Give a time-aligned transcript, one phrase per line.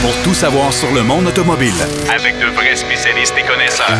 [0.00, 1.72] pour tout savoir sur le monde automobile.
[2.14, 3.98] Avec de vrais spécialistes et connaisseurs.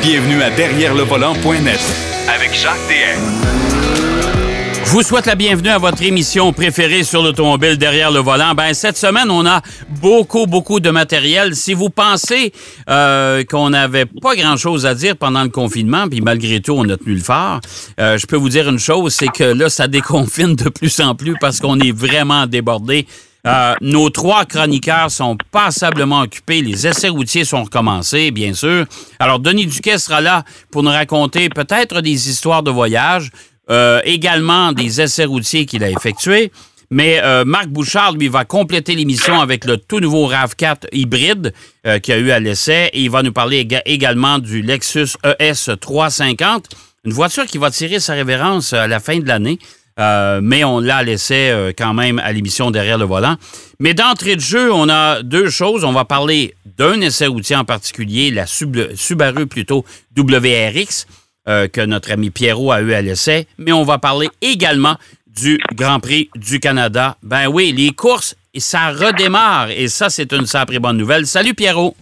[0.00, 1.80] Bienvenue à Derrière le volant.net
[2.28, 3.46] Avec Jacques DM.
[4.84, 8.54] Je vous souhaite la bienvenue à votre émission préférée sur l'automobile derrière le volant.
[8.54, 9.60] Ben cette semaine, on a
[10.00, 11.56] beaucoup, beaucoup de matériel.
[11.56, 12.52] Si vous pensez
[12.88, 16.96] euh, qu'on n'avait pas grand-chose à dire pendant le confinement, puis malgré tout, on a
[16.96, 17.60] tenu le phare,
[17.98, 21.16] euh, je peux vous dire une chose, c'est que là, ça déconfine de plus en
[21.16, 23.06] plus parce qu'on est vraiment débordé.
[23.46, 26.62] Euh, nos trois chroniqueurs sont passablement occupés.
[26.62, 28.86] Les essais routiers sont recommencés, bien sûr.
[29.18, 33.30] Alors, Denis Duquet sera là pour nous raconter peut-être des histoires de voyage,
[33.70, 36.50] euh, également des essais routiers qu'il a effectués.
[36.90, 41.52] Mais euh, Marc Bouchard, lui, va compléter l'émission avec le tout nouveau RAV4 hybride
[41.86, 42.90] euh, qu'il a eu à l'essai.
[42.92, 46.66] Et il va nous parler éga- également du Lexus ES 350,
[47.04, 49.58] une voiture qui va tirer sa révérence à la fin de l'année.
[49.98, 53.36] Euh, mais on l'a laissé euh, quand même à l'émission derrière le volant.
[53.80, 55.84] Mais d'entrée de jeu, on a deux choses.
[55.84, 59.84] On va parler d'un essai routier en particulier, la Sub- Subaru plutôt
[60.16, 61.06] WRX,
[61.48, 63.46] euh, que notre ami Pierrot a eu à l'essai.
[63.56, 67.16] Mais on va parler également du Grand Prix du Canada.
[67.22, 69.70] Ben oui, les courses, ça redémarre.
[69.70, 71.26] Et ça, c'est une sacrée bonne nouvelle.
[71.26, 71.96] Salut Pierrot.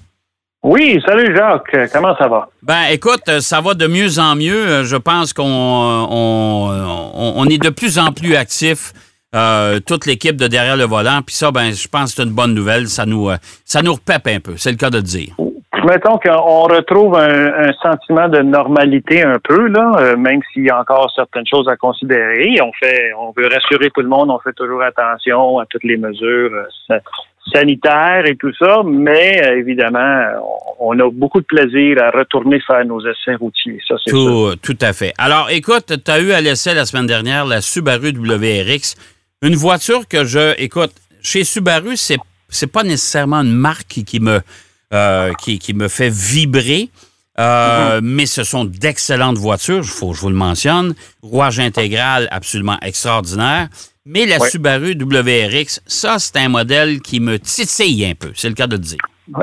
[0.64, 2.48] Oui, salut Jacques, Euh, comment ça va?
[2.62, 4.66] Ben, écoute, euh, ça va de mieux en mieux.
[4.66, 8.92] Euh, Je pense qu'on on, on- est de plus en plus actif,
[9.34, 11.20] euh, toute l'équipe de derrière le volant.
[11.24, 12.88] Puis ça, ben, je pense que c'est une bonne nouvelle.
[12.88, 13.28] Ça nous,
[13.66, 14.56] ça nous repepe un peu.
[14.56, 15.34] C'est le cas de le dire.
[15.86, 20.80] Mettons qu'on retrouve un, un sentiment de normalité un peu, là, même s'il y a
[20.80, 22.56] encore certaines choses à considérer.
[22.62, 25.98] On fait, on veut rassurer tout le monde, on fait toujours attention à toutes les
[25.98, 26.52] mesures
[27.52, 30.22] sa- sanitaires et tout ça, mais euh, évidemment,
[30.80, 33.78] on, on a beaucoup de plaisir à retourner faire nos essais routiers.
[33.86, 34.10] Ça, c'est.
[34.10, 35.12] Tout, tout à fait.
[35.18, 38.96] Alors, écoute, tu as eu à l'essai la semaine dernière la Subaru WRX,
[39.42, 40.54] une voiture que je.
[40.60, 44.38] Écoute, chez Subaru, c'est c'est pas nécessairement une marque qui, qui me,
[44.92, 46.88] euh, qui, qui me fait vibrer.
[47.38, 50.94] Euh, Mais ce sont d'excellentes voitures, il faut que je vous le mentionne.
[51.22, 53.68] Rouage intégral absolument extraordinaire.
[54.06, 54.38] Mais la.
[54.38, 58.32] Subaru WRX, ça, c'est un modèle qui me titille un peu.
[58.34, 58.98] C'est le cas de le dire.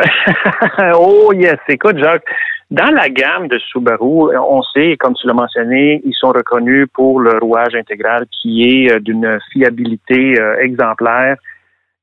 [0.93, 2.23] Oh yes, écoute Jacques,
[2.71, 7.19] dans la gamme de Subaru, on sait, comme tu l'as mentionné, ils sont reconnus pour
[7.19, 11.35] le rouage intégral qui est euh, d'une fiabilité euh, exemplaire.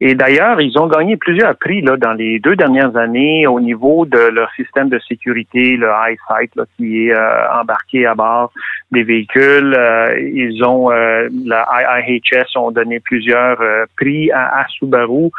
[0.01, 4.07] Et d'ailleurs, ils ont gagné plusieurs prix là, dans les deux dernières années au niveau
[4.07, 8.53] de leur système de sécurité, le EyeSight, là, qui est euh, embarqué à bord
[8.93, 9.75] des véhicules.
[9.75, 15.31] Euh, ils ont euh, la IIHS ont donné plusieurs euh, prix à, à Subaru.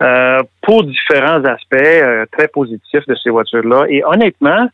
[0.00, 3.86] Euh, pour différents aspects euh, très positifs de ces voitures-là.
[3.88, 4.68] Et honnêtement,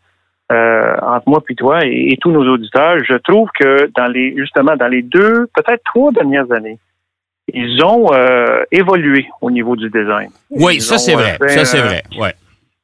[0.53, 4.37] euh, entre moi puis toi et, et tous nos auditeurs, je trouve que dans les
[4.37, 6.78] justement dans les deux, peut-être trois dernières années,
[7.53, 10.28] ils ont euh, évolué au niveau du design.
[10.50, 11.37] Oui, Ils ça, c'est euh, vrai.
[11.38, 12.03] fait, Ça, c'est euh, vrai.
[12.19, 12.32] Ouais.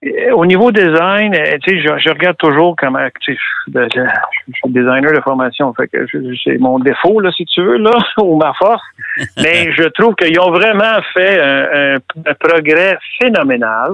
[0.04, 3.72] euh, Au niveau design, euh, tu sais, je, je regarde toujours comment, tu sais, je,
[3.94, 4.00] je-
[4.48, 6.06] je suis designer de formation, fait que
[6.44, 8.82] c'est mon défaut là, si tu veux là, ou ma force.
[9.42, 13.92] Mais je trouve qu'ils ont vraiment fait un, un- un progrès phénoménal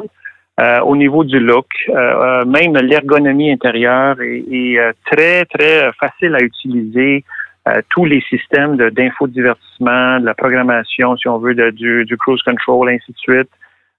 [0.59, 1.67] euh, au niveau du look.
[1.91, 7.25] Euh, euh, même l'ergonomie intérieure est, est, euh, très très facile à utiliser.
[7.69, 12.17] Euh, tous les systèmes de- d'infodivertissement, de, la programmation, si on veut, de- du, du
[12.17, 13.51] cruise control, ainsi de suite.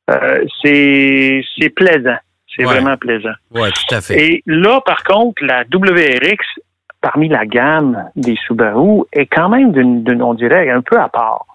[0.10, 2.18] Euh, c'est c'est plaisant.
[2.56, 2.74] C'est Ouais.
[2.80, 3.34] vraiment plaisant.
[3.52, 4.16] Oui, tout à fait.
[4.20, 6.38] Et là, par contre, la WRX,
[7.02, 11.10] parmi la gamme des Subaru, est quand même, d'une, d'une- on dirait, un peu à
[11.10, 11.46] part.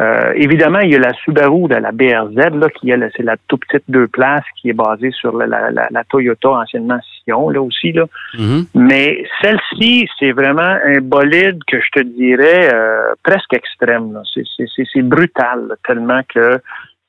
[0.00, 3.24] Euh, évidemment, il y a la Subaru, la, la BRZ, là, qui est la- c'est
[3.24, 7.00] la toute petite deux places qui est basée sur la, la- la- la Toyota anciennement
[7.24, 7.90] Sion, là aussi.
[7.92, 8.04] Là.
[8.38, 8.66] Mhm.
[8.76, 14.16] Mais celle-ci, c'est vraiment un bolide que je te dirais euh, presque extrême.
[14.32, 16.60] C'est, brutal, là, tellement que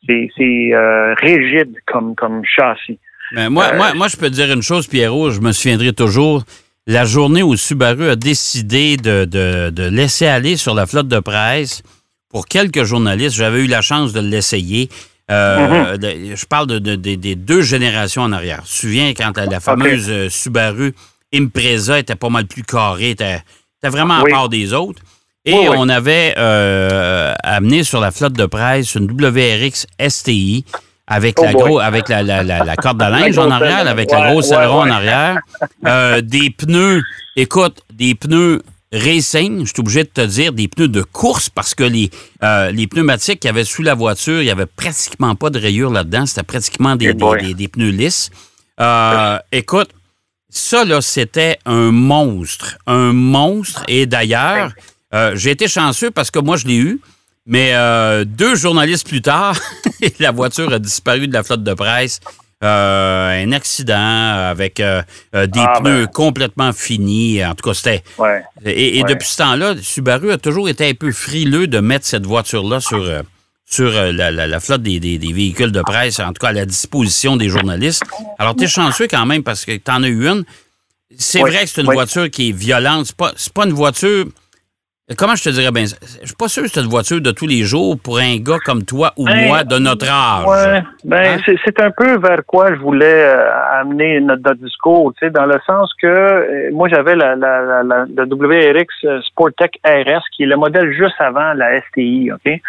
[0.08, 0.30] c'est,
[0.74, 2.98] euh, rigide comme, comme châssis.
[3.36, 6.42] Ben, moi, moi, moi, je peux te dire une chose, Pierrot, je me souviendrai toujours.
[6.88, 11.20] La journée où Subaru a décidé de, de- de laisser aller sur la flotte de
[11.20, 11.84] presse
[12.30, 14.90] pour quelques journalistes, j'avais eu la chance de l'essayer.
[15.32, 18.62] Euh, de- je parle de, de- de- des deux générations en arrière.
[18.64, 20.94] Tu te souviens quand la fameuse euh, Subaru
[21.34, 23.44] Impreza était pas mal plus carrée, était,
[23.82, 24.32] était vraiment Oui.
[24.32, 25.02] à part des autres.
[25.46, 25.76] Et Oui, oui.
[25.78, 30.66] on avait euh, amené sur la flotte de presse une WRX STI
[31.08, 34.12] avec, Oh la, gros, avec la, la- la- la corde à linge en arrière, avec
[34.12, 34.92] la Ouais, grosse ouais, aileron en ouais.
[34.92, 35.40] arrière.
[35.88, 37.04] Euh, des pneus,
[37.36, 38.62] écoute, des pneus
[38.92, 42.10] racing, je suis obligé de te dire, des pneus de course parce que les,
[42.44, 45.60] euh, les pneumatiques qu'il y avait sous la voiture, il n'y avait pratiquement pas de
[45.60, 46.26] rayures là-dedans.
[46.26, 47.42] C'était pratiquement des, Eh des, boy.
[47.42, 48.30] des- des pneus lisses.
[48.80, 49.90] Euh, écoute,
[50.50, 52.78] ça, là, c'était un monstre.
[52.88, 53.84] Un monstre.
[53.88, 54.72] Et d'ailleurs,
[55.14, 57.00] euh, j'ai été chanceux parce que moi, je l'ai eu.
[57.46, 57.74] Mais
[58.26, 59.56] deux journalistes plus tard,
[60.20, 62.20] la voiture a disparu de la flotte de presse.
[62.62, 63.96] Euh, un accident
[64.50, 65.02] avec euh,
[65.34, 66.08] euh, des Ah, pneus ben.
[66.08, 67.44] complètement finis.
[67.46, 68.04] En tout cas, c'était.
[68.18, 68.44] Ouais.
[68.66, 69.10] Et, et Ouais.
[69.14, 73.02] depuis ce temps-là, Subaru a toujours été un peu frileux de mettre cette voiture-là sur,
[73.02, 73.22] euh,
[73.66, 76.52] sur la, la- la flotte des, des- des véhicules de presse, en tout cas à
[76.52, 78.04] la disposition des journalistes.
[78.38, 80.44] Alors, tu es chanceux quand même parce que tu en as eu une.
[81.18, 81.96] C'est Oui, vrai que c'est une oui.
[81.96, 83.06] voiture qui est violente.
[83.08, 84.26] C'est pas, c'est pas une voiture.
[85.18, 85.86] Comment je te dirais bien?
[85.86, 88.60] Je suis pas sûr que c'est une voiture de tous les jours pour un gars
[88.64, 90.46] comme toi ou Ben, moi de notre âge.
[90.46, 91.54] Ouais, ben Hein?
[91.66, 95.46] c'est- un peu vers quoi je voulais euh, amener notre, notre discours, tu sais, dans
[95.46, 100.44] le sens que euh, moi j'avais la, la, la, la, WRX euh, Sportec RS qui
[100.44, 102.60] est le modèle juste avant la STI, ok?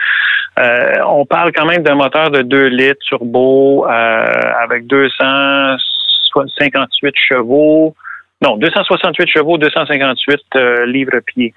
[0.59, 7.95] Euh, on parle quand même d'un moteur de 2 litres turbo avec 258 chevaux,
[8.43, 11.53] non 268 chevaux, 258 euh, livres-pieds.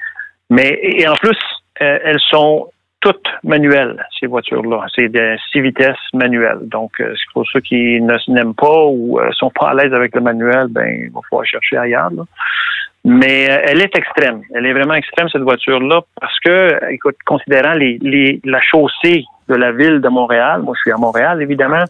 [0.50, 1.38] Mais et en plus
[1.82, 2.70] euh, elles sont
[3.02, 4.86] toutes manuelles, ces voitures-là.
[4.96, 6.60] C'est des six vitesses manuelles.
[6.62, 10.22] Donc, euh, pour ceux qui n'aiment pas ou euh, sont pas à l'aise avec le
[10.22, 12.12] manuel, ben, il va falloir chercher ailleurs.
[12.12, 12.24] là.
[13.04, 14.44] Mais elle est extrême.
[14.56, 19.56] Elle est vraiment extrême, cette voiture-là, parce que, écoute, considérant les, les, la chaussée de
[19.56, 21.84] la ville de Montréal, moi, je suis à Montréal, évidemment,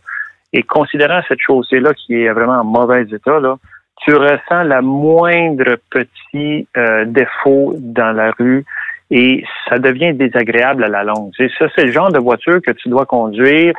[0.53, 3.57] et considérant cette chaussée-là qui est vraiment en mauvais état, là,
[4.03, 8.65] tu ressens la moindre petit euh, défaut dans la rue
[9.11, 11.31] et ça devient désagréable à la longue.
[11.37, 13.73] Ça, c'est le genre de voiture que tu dois conduire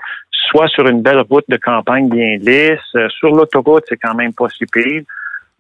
[0.51, 4.33] soit sur une belle route de campagne bien lisse, euh, sur l'autoroute, c'est quand même
[4.33, 5.03] pas si pire,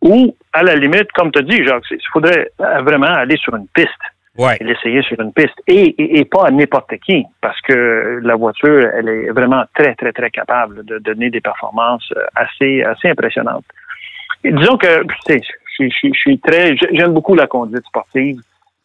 [0.02, 3.54] ou à la limite, comme tu as dit, Jacques, il faudrait euh, vraiment aller sur
[3.56, 3.90] une piste
[4.36, 4.56] Ouais.
[4.60, 8.34] et l'essayer sur une piste et, et, et pas à n'importe qui parce que la
[8.34, 13.10] voiture, elle est vraiment très, très, très capable de donner des performances euh, assez, assez
[13.10, 13.64] impressionnantes.
[14.44, 14.86] Disons que
[15.78, 18.38] je, je- suis très, j'aime beaucoup la conduite sportive.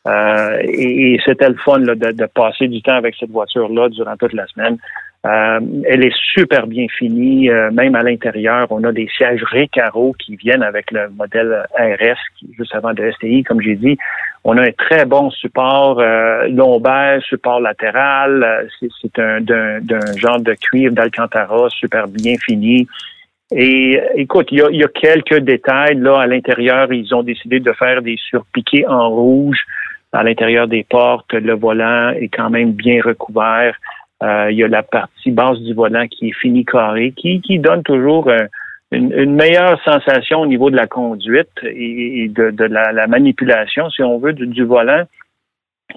[0.07, 3.89] Euh, et, et c'était le fun là, de, de passer du temps avec cette voiture-là
[3.89, 4.77] durant toute la semaine.
[5.25, 8.67] Euh, elle est super bien finie, euh, même à l'intérieur.
[8.69, 12.17] On a des sièges Recaro qui viennent avec le modèle RS,
[12.57, 13.97] juste avant de STI, comme j'ai dit.
[14.45, 18.41] On a un très bon support euh, lombaire, support latéral.
[18.41, 22.87] Euh, C'est, un, d'un genre de cuivre d'Alcantara super bien fini.
[23.51, 26.93] Et écoute, il y a, y a quelques détails là à l'intérieur.
[26.93, 29.59] Ils ont décidé de faire des surpiqués en rouge
[30.11, 31.33] à l'intérieur des portes.
[31.33, 33.75] Le volant est quand même bien recouvert.
[34.21, 37.57] Euh, il y a la partie basse du volant qui est finie carré, qui, qui
[37.57, 38.47] donne toujours un-
[38.91, 43.89] une, une meilleure sensation au niveau de la conduite et, de, de la, la manipulation,
[43.91, 45.03] si on veut, du, du volant.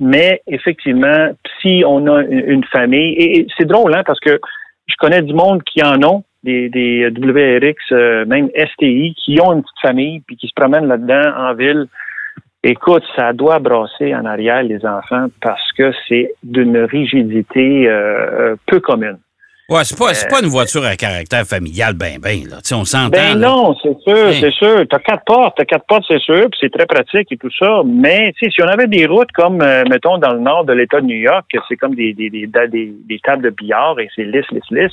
[0.01, 4.39] Mais effectivement, si on a une, une famille, et, et c'est drôle, hein, parce que
[4.87, 9.53] je connais du monde qui en ont, des, des WRX, euh, même STI, qui ont
[9.53, 11.87] une petite famille, puis qui se promènent là-dedans en ville.
[12.65, 18.79] Écoute, ça doit brasser en arrière les enfants parce que c'est d'une rigidité euh, peu
[18.81, 19.19] commune.
[19.69, 22.59] Ouais, c'est pas, pas une voiture à caractère familial, ben, ben, là.
[22.73, 23.09] On s'entend.
[23.09, 23.49] Ben là.
[23.49, 24.33] non, c'est sûr, Hein?
[24.39, 24.83] c'est sûr.
[24.91, 27.81] T'as quatre portes, t'as quatre portes, c'est sûr, puis c'est très pratique et tout ça.
[27.87, 31.07] Mais si on avait des routes comme, euh, mettons, dans le nord de l'État de
[31.07, 34.45] New York, c'est comme des, des, des, des, des tables de billard et c'est lisse,
[34.51, 34.93] lisse, lisse,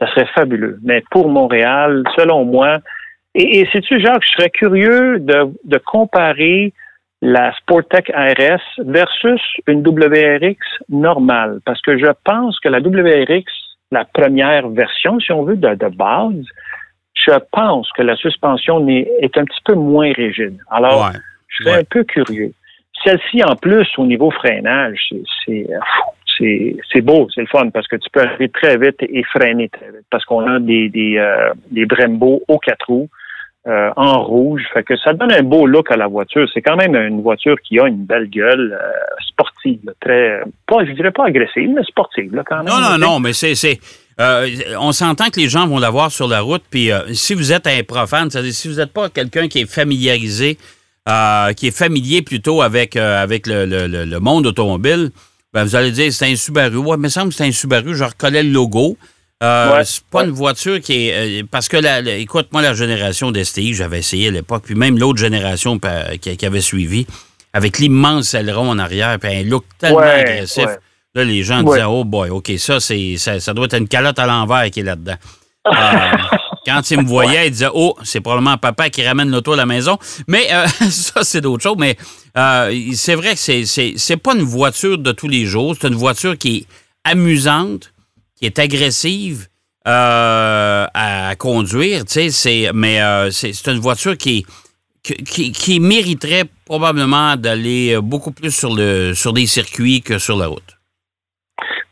[0.00, 0.78] ça serait fabuleux.
[0.82, 2.78] Mais pour Montréal, selon moi,
[3.34, 6.72] et, et sais-tu, Jacques, je serais curieux de, de comparer
[7.22, 10.56] la Sportec RS versus une WRX
[10.88, 13.44] normale, parce que je pense que la WRX,
[13.92, 16.44] la première version, si on veut, de, de base,
[17.14, 20.56] je pense que la suspension est, est un petit peu moins rigide.
[20.70, 21.18] Alors, Ouais.
[21.48, 21.80] je serais Ouais.
[21.82, 22.52] un peu curieux.
[23.04, 25.10] Celle-ci, en plus, au niveau freinage,
[25.44, 25.66] c'est-
[26.92, 29.86] c'est beau, c'est le fun, parce que tu peux arriver très vite et freiner très
[29.86, 33.08] vite, parce qu'on a des, des, euh, des Brembo aux quatre roues
[33.66, 36.48] euh, en rouge, fait que ça donne un beau look à la voiture.
[36.54, 38.88] C'est quand même une voiture qui a une belle gueule euh,
[39.28, 42.66] sportive, très, pas, je dirais pas agressive, mais sportive là, quand même.
[42.72, 43.78] Non, non, non, mais c'est.
[44.78, 47.82] on s'entend que les gens vont l'avoir sur la route, puis si vous êtes un
[47.82, 50.56] profane, c'est-à-dire si vous n'êtes pas quelqu'un qui est familiarisé,
[51.08, 55.10] euh, qui est familier plutôt avec, avec le- le- le monde automobile,
[55.52, 56.78] ben vous allez dire c'est un Subaru.
[56.98, 58.96] Mais ça me semble que c'est un Subaru, je reconnais le logo.
[59.42, 60.24] Euh, Ouais, c'est pas ouais.
[60.26, 61.40] une voiture qui est.
[61.40, 64.74] euh, parce que, la, la- écoute, moi, la génération d'STI, j'avais essayé à l'époque, puis
[64.74, 67.06] même l'autre génération pa- qui, qui avait suivi,
[67.54, 70.66] avec l'immense aileron en arrière, puis un look tellement Ouais, agressif.
[71.14, 74.18] Là, les gens disaient, oh boy, OK, ça, c'est, ça, ça doit être une calotte
[74.18, 75.16] à l'envers qui est là-dedans.
[75.66, 75.70] Euh,
[76.66, 79.66] quand ils me voyaient, ils disaient, oh, c'est probablement papa qui ramène l'auto à la
[79.66, 79.98] maison.
[80.28, 81.76] Mais euh, ça, c'est d'autres choses.
[81.78, 81.96] Mais
[82.36, 85.74] euh, c'est vrai que c'est, pas une voiture de tous les jours.
[85.80, 86.66] C'est une voiture qui est
[87.10, 87.92] amusante,
[88.36, 89.48] qui est agressive
[89.88, 92.04] euh, à conduire.
[92.04, 94.44] Tu sais, c'est, mais euh, c'est, une voiture qui,
[95.02, 100.36] qui, qui- qui mériterait probablement d'aller beaucoup plus sur, le, sur des circuits que sur
[100.36, 100.79] la route.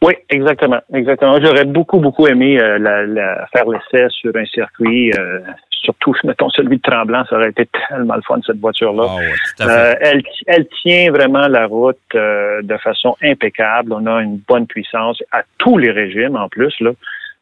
[0.03, 1.41] Oui, exactement, exactement.
[1.41, 5.41] J'aurais beaucoup, beaucoup aimé euh, la, la, faire l'essai sur un circuit, euh,
[5.71, 9.07] surtout, mettons, celui de Tremblant, ça aurait été tellement le fun, cette voiture-là.
[9.09, 9.67] Ah ouais.
[9.67, 13.93] Euh, elle, elle tient vraiment la route euh, de façon impeccable.
[13.93, 16.91] On a une bonne puissance à tous les régimes, en plus, là.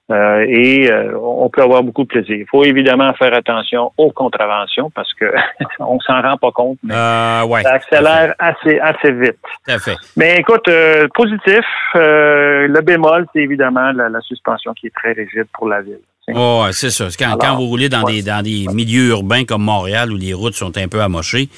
[0.09, 2.37] Euh, et euh, on peut avoir beaucoup de plaisir.
[2.37, 5.27] Il faut évidemment faire attention aux contraventions parce que
[5.81, 9.37] on s'en rend pas compte, mais Euh, ouais, ça accélère assez assez vite.
[9.81, 9.97] Fait.
[10.17, 11.65] Mais écoute, euh, positif.
[11.95, 16.01] euh, le bémol, c'est évidemment la, la suspension qui est très rigide pour la ville.
[16.35, 17.05] Oh, c'est ça.
[17.17, 18.15] Quand, Alors, quand vous roulez dans, ouais.
[18.15, 21.49] des, dans des milieux urbains comme Montréal où les routes sont un peu amochées,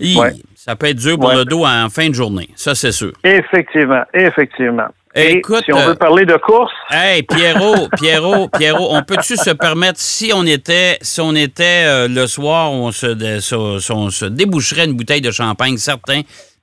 [0.00, 0.32] Ouais.
[0.54, 2.48] ça peut être dur pour le dos en fin de journée.
[2.54, 3.12] Ça, c'est sûr.
[3.22, 4.86] Effectivement, effectivement.
[5.18, 9.36] Et Écoute, si on euh, veut parler de course, Hey, Pierrot, Pierrot, Pierrot, on peut-tu
[9.36, 13.80] se permettre, si on était, si on était euh, le soir, on se, dé- so-
[13.80, 16.20] so- on se déboucherait une bouteille de champagne, certain,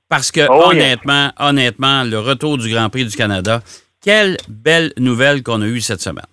[0.08, 0.68] parce que Oh, yeah.
[0.68, 3.60] honnêtement, honnêtement, le retour du Grand Prix du Canada,
[4.00, 6.24] quelle belle nouvelle qu'on a eue cette semaine.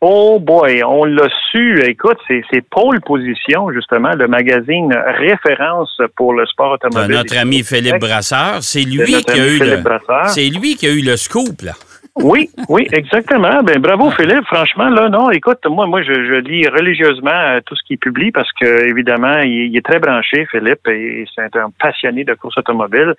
[0.00, 1.82] Oh boy, on l'a su.
[1.82, 7.16] Écoute, c'est pole position justement, le magazine référence pour le sport automobile.
[7.16, 10.28] notre ami Philippe Brasseur, c'est C'est lui notre qui a ami eu Philippe le, Brasseur.
[10.28, 11.72] c'est lui qui a eu le scoop là.
[12.20, 13.62] Oui, oui, exactement.
[13.62, 14.44] Ben bravo Philippe.
[14.46, 18.32] Franchement, là, non, écoute, moi, moi, je, je lis religieusement euh, tout ce qu'il publie
[18.32, 22.58] parce que évidemment, il, il est très branché, Philippe, et c'est un passionné de course
[22.58, 23.14] automobile.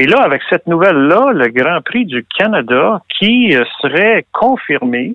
[0.00, 5.14] Et là, avec cette nouvelle-là, le Grand Prix du Canada qui euh, serait confirmé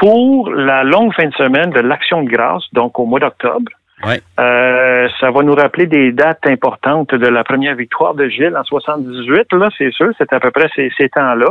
[0.00, 3.70] pour la longue fin de semaine de l'Action de grâce, donc au mois d'octobre.
[4.06, 4.20] Ouais.
[4.40, 8.64] Euh, ça va nous rappeler des dates importantes de la première victoire de Gilles en
[8.64, 11.50] 78, là, c'est sûr, c'est à peu près ces, ces temps-là.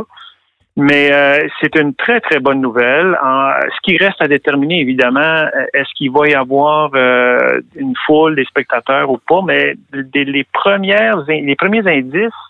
[0.76, 3.16] Mais euh, c'est une très, très bonne nouvelle.
[3.22, 8.34] En- ce qui reste à déterminer, évidemment, est-ce qu'il va y avoir euh, une foule,
[8.34, 12.42] des spectateurs ou pas, mais des- les, premières, les premiers indices,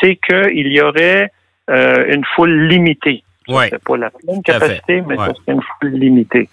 [0.00, 1.30] c'est qu'il y aurait
[1.70, 3.22] euh, une foule limitée.
[3.50, 3.68] Ouais.
[3.70, 5.26] C'est pas la pleine capacité, mais Ouais.
[5.26, 6.48] serait une foule limitée.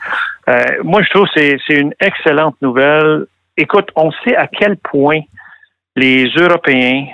[0.50, 3.26] Euh, moi, je trouve que c'est c'est une excellente nouvelle.
[3.58, 5.20] Écoute, on sait à quel point
[5.96, 7.06] les Européens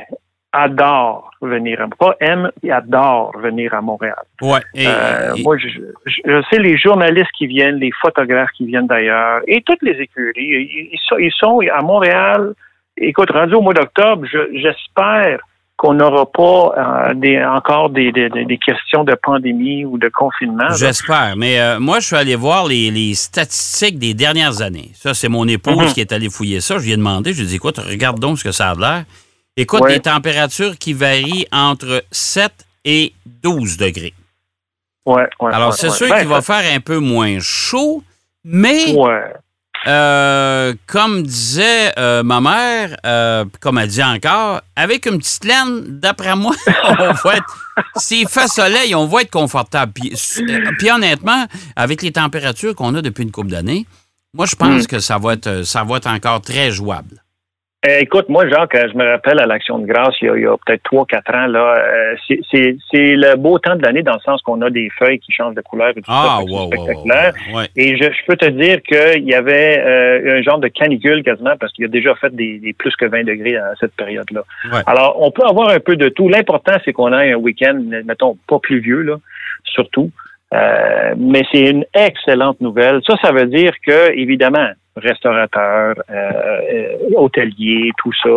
[0.51, 4.15] adorent venir à pas aiment, ils adorent venir à Montréal.
[4.41, 4.59] Ouais.
[4.75, 8.65] Et- Euh, et- moi, je, je- je sais les journalistes qui viennent, les photographes qui
[8.65, 12.53] viennent d'ailleurs, et toutes les écuries, ils, ils sont, ils sont à Montréal.
[12.97, 15.39] Écoute, rendu au mois d'octobre, je- j'espère
[15.77, 20.07] qu'on n'aura pas euh, des, encore des, des, des- des questions de pandémie ou de
[20.09, 20.69] confinement.
[20.75, 21.35] J'espère.
[21.35, 24.91] Mais euh, moi, je suis allé voir les, les statistiques des dernières années.
[24.93, 25.93] Ça, c'est mon épouse Mhm.
[25.93, 26.77] qui est allée fouiller ça.
[26.77, 28.75] Je lui ai demandé, je lui ai dit, écoute, regarde donc ce que ça a
[28.75, 29.03] l'air.
[29.57, 29.93] Écoute, Ouais.
[29.95, 32.51] des températures qui varient entre 7
[32.85, 33.13] et
[33.43, 34.13] 12 degrés.
[35.05, 38.03] Ouais, ouais, Alors, c'est sûr Ben, qu'il va faire un peu moins chaud,
[38.45, 39.33] mais Ouais.
[39.87, 45.99] Euh, comme disait euh, ma mère, euh, comme elle dit encore, avec une petite laine,
[45.99, 46.55] d'après moi,
[46.99, 47.71] on va être.
[47.97, 49.91] S'il fait soleil, on va être confortable.
[49.93, 53.85] Puis, euh, puis honnêtement, avec les températures qu'on a depuis une couple d'années,
[54.35, 54.87] moi, je pense Mm.
[54.87, 57.22] que ça va, être, ça va être encore très jouable.
[57.85, 60.37] Eh, écoute, moi, Jacques, euh, je me rappelle à l'Action de grâce, il y a,
[60.37, 62.15] il y a peut-être trois, quatre ans, là, euh,
[62.49, 65.55] c'est- le beau temps de l'année dans le sens qu'on a des feuilles qui changent
[65.55, 66.45] de couleur et tout Ah, ça.
[66.45, 67.33] c'est wow, wow, spectaculaire.
[67.51, 67.65] wow, ouais.
[67.75, 71.57] Et je, je peux te dire qu'il y avait euh, un genre de canicule quasiment
[71.59, 74.43] parce qu'il y a déjà fait des, des plus que 20 degrés à cette période-là.
[74.71, 74.79] Ouais.
[74.85, 76.29] Alors, on peut avoir un peu de tout.
[76.29, 79.15] L'important, c'est qu'on ait un week-end, mettons, pas pluvieux, là,
[79.65, 80.09] surtout.
[80.53, 83.01] Euh, mais c'est une excellente nouvelle.
[83.05, 88.29] Ça, ça veut dire que, évidemment, restaurateurs, euh, euh, hôteliers, tout ça,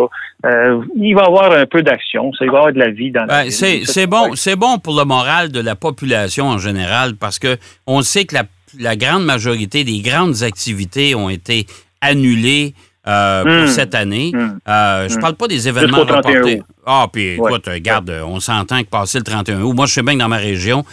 [0.45, 2.31] euh, il va y avoir un peu d'action.
[2.33, 3.51] Ça, il va y avoir de la vie dans la Ben, ville.
[3.51, 7.57] c'est c'est bon, c'est bon pour le moral de la population en général parce que
[7.85, 8.43] on sait que la,
[8.79, 11.65] la grande majorité des grandes activités ont été
[12.01, 12.73] annulées
[13.07, 13.67] euh, pour Mm.
[13.67, 14.31] cette année.
[14.33, 14.59] Mm.
[14.67, 15.21] Euh, je Mm.
[15.21, 16.61] parle pas des événements Jusqu'au 31 reportés.
[16.85, 17.49] Ah, puis Ouais.
[17.51, 20.27] écoute, regarde, on s'entend que passer le 31 août, moi je sais bien que dans
[20.27, 20.83] ma région,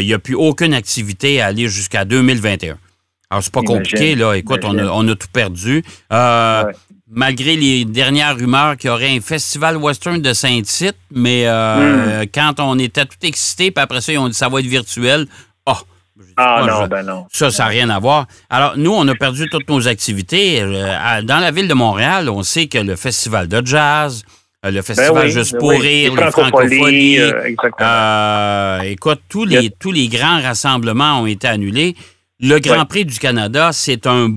[0.00, 2.76] il n'y a plus aucune activité à aller jusqu'à 2021.
[3.30, 4.34] Alors, c'est pas Imagine, compliqué, là.
[4.34, 4.90] Écoute, on a, imagine.
[4.94, 5.84] on a tout perdu.
[6.12, 6.72] Euh, Ouais.
[7.10, 12.26] Malgré les dernières rumeurs qu'il y aurait un festival western de Saint-Tite, mais euh, Hmm.
[12.34, 15.26] quand on était tout excité, puis après ça, ils ont dit ça va être virtuel.
[15.64, 15.72] Oh,
[16.36, 17.26] Ah moi, non, je- ben non.
[17.32, 18.26] ça, ça n'a rien à voir.
[18.50, 20.60] Alors, nous, on a perdu toutes nos activités.
[20.60, 24.22] Euh, dans la ville de Montréal, on sait que le festival de jazz,
[24.62, 25.78] le festival Ben oui, Juste ben pour oui.
[25.78, 27.18] rire, Les les francophonies.
[27.80, 29.74] euh, écoute, tous les, Yep.
[29.78, 31.96] tous les grands rassemblements ont été annulés.
[32.40, 32.84] Le Grand Ouais.
[32.88, 34.28] Prix du Canada, c'est un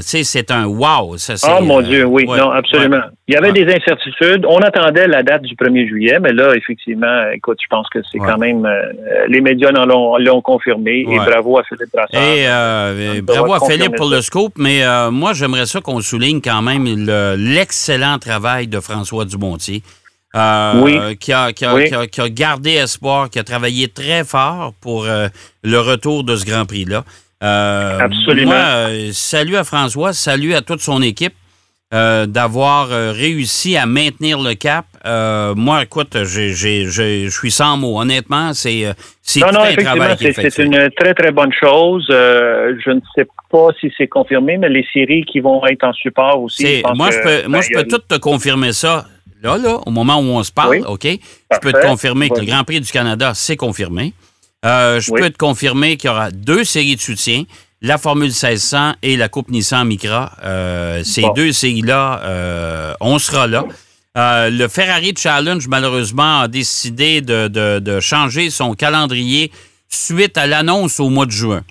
[0.00, 1.16] sais, c'est un wow.
[1.16, 2.96] Ça, Ah, mon euh, Dieu, oui, ouais, non, absolument.
[2.96, 3.02] ouais.
[3.28, 4.44] Il y avait des incertitudes.
[4.48, 8.18] On attendait la date du 1er juillet, mais là, effectivement, écoute, je pense que c'est
[8.18, 8.66] quand même.
[8.66, 8.82] euh,
[9.28, 12.20] les médias l'ont, confirmé et bravo à Philippe Brassard.
[12.20, 14.16] Et euh, On bravo à Philippe pour ça.
[14.16, 18.80] le scoop, mais euh, moi, j'aimerais ça qu'on souligne quand même le- l'excellent travail de
[18.80, 19.82] François Dumontier.
[20.34, 25.06] euh, qui, a, qui, a, qui, a, gardé espoir, qui a travaillé très fort pour
[25.06, 25.28] euh,
[25.62, 27.04] le retour de ce Grand Prix-là.
[27.42, 28.52] Euh, Absolument.
[28.52, 31.34] Moi, salut à François, salut à toute son équipe.
[31.92, 34.86] d'avoir réussi à maintenir le cap.
[35.56, 38.00] moi, écoute, je suis sans mots.
[38.00, 42.06] Honnêtement, c'est c'est non, non, effectivement, c'est une très, très bonne chose.
[42.08, 46.42] je ne sais pas si c'est confirmé, mais les séries qui vont être en support
[46.42, 46.82] aussi.
[46.94, 49.06] moi, je peux, moi, je peux tout te confirmer ça
[49.42, 52.46] là, là, au moment où on se parle, OK, je peux te confirmer que le
[52.46, 54.12] Grand Prix du Canada, c'est confirmé.
[54.66, 57.44] Euh, je peux te confirmer qu'il y aura deux séries de soutien,
[57.82, 60.32] la Formule 1600 et la Coupe Nissan Micra.
[60.44, 63.64] Euh, ces deux séries-là, euh, on sera là.
[64.16, 69.52] le Ferrari Challenge, malheureusement, a décidé de, changer son calendrier
[69.88, 71.62] suite à l'annonce au mois de juin.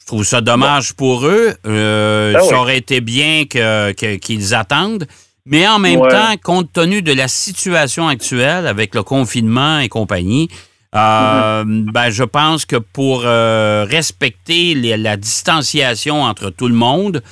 [0.00, 1.54] Je trouve ça dommage pour eux.
[1.64, 5.06] Ben ça aurait été bien qu'ils attendent.
[5.46, 10.48] Mais en même temps, compte tenu de la situation actuelle avec le confinement et compagnie,
[10.94, 17.22] euh, ben, je pense que pour euh, respecter la distanciation entre tout le monde,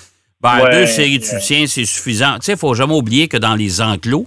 [0.40, 2.34] ben, deux séries de soutien, c'est suffisant.
[2.34, 4.26] Tu sais, il ne faut jamais oublier que dans les enclos,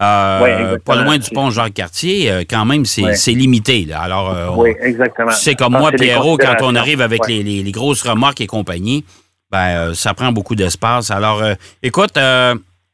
[0.00, 3.84] euh, pas loin du pont Jacques-Cartier, quand même, c'est limité.
[3.84, 4.00] Là.
[4.00, 5.32] Alors, oui, exactement.
[5.32, 9.04] C'est comme moi, Pierrot, quand on arrive avec les, les, grosses remorques et compagnie,
[9.50, 11.10] ben, ça prend beaucoup d'espace.
[11.10, 11.42] Alors,
[11.82, 12.16] écoute,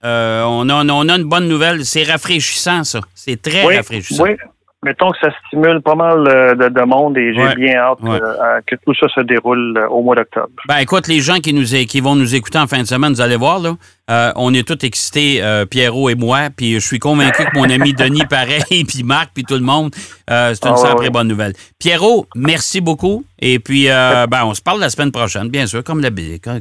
[0.05, 1.85] euh, on, a, on, a, une bonne nouvelle.
[1.87, 3.01] C'est rafraîchissant, ça.
[3.15, 4.25] C'est très rafraîchissant.
[4.25, 4.37] Oui,
[4.85, 8.77] mettons que ça stimule pas mal euh, de, monde et j'ai bien hâte euh, que
[8.77, 10.51] tout ça se déroule au mois d'octobre.
[10.69, 13.21] Ben écoute, les gens qui nous qui vont nous écouter en fin de semaine, vous
[13.21, 17.59] allez voir là, on est tous excités, Pierrot et moi, puis je suis convaincu que
[17.59, 21.29] mon ami Denis pareil, puis Marc, puis tout le monde, c'est une ah, très bonne
[21.29, 21.55] nouvelle.
[21.79, 26.03] Pierrot, merci beaucoup et puis ben on se parle la semaine prochaine, bien sûr, comme,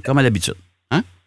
[0.03, 0.56] comme à l'habitude.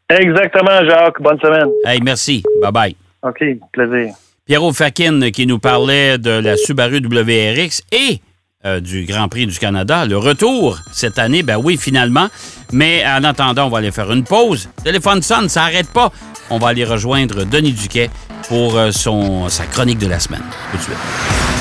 [0.09, 1.21] Exactement, Jacques.
[1.21, 1.71] Bonne semaine.
[1.85, 2.43] Hey, merci.
[2.63, 2.95] Bye-bye.
[3.23, 4.15] OK, plaisir.
[4.47, 8.21] Pierrot Fakin qui nous parlait de la Subaru WRX et
[8.65, 10.07] euh, du Grand Prix du Canada.
[10.07, 12.29] Le retour cette année, ben oui, finalement.
[12.73, 14.69] Mais en attendant, on va aller faire une pause.
[14.85, 16.13] Téléphone sonne, ça n'arrête pas.
[16.49, 18.09] On va aller rejoindre Denis Duquet
[18.49, 20.45] pour euh, son, sa chronique de la semaine.
[20.71, 20.97] Tout de suite.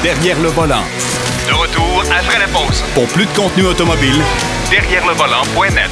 [0.03, 0.83] Derrière le volant.
[1.47, 2.83] De retour après la pause.
[2.93, 4.21] Pour plus de contenu automobile,
[4.69, 5.89] derrière le volant.net.